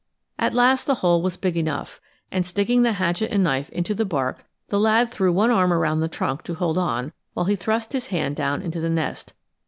At 0.39 0.55
last 0.55 0.87
the 0.87 0.95
hole 1.05 1.21
was 1.21 1.37
big 1.37 1.55
enough, 1.55 2.01
and, 2.31 2.43
sticking 2.43 2.81
the 2.81 2.93
hatchet 2.93 3.29
and 3.31 3.43
knife 3.43 3.69
into 3.69 3.93
the 3.93 4.03
bark, 4.03 4.47
the 4.69 4.79
lad 4.79 5.11
threw 5.11 5.31
one 5.31 5.51
arm 5.51 5.71
around 5.71 5.99
the 5.99 6.07
trunk 6.07 6.41
to 6.45 6.55
hold 6.55 6.79
on 6.79 7.13
while 7.35 7.45
he 7.45 7.55
thrust 7.55 7.93
his 7.93 8.07
hand 8.07 8.35
down 8.35 8.63
into 8.63 8.79
the 8.79 8.89
nest. 8.89 9.33